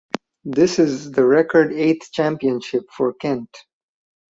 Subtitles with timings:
[0.45, 3.55] This is the record eighth Championship for Kent.